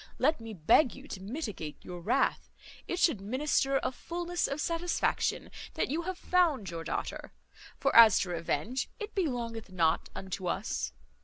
[0.17, 2.49] Let me beg you to mitigate your wrath;
[2.87, 7.33] it should minister a fulness of satisfaction that you have found your daughter;
[7.77, 10.91] for as to revenge, it belongeth not unto us.